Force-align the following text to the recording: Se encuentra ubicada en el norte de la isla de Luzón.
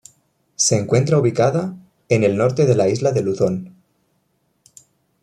Se 0.55 0.79
encuentra 0.79 1.19
ubicada 1.19 1.75
en 2.09 2.23
el 2.23 2.35
norte 2.35 2.65
de 2.65 2.73
la 2.73 2.89
isla 2.89 3.11
de 3.11 3.21
Luzón. 3.21 3.75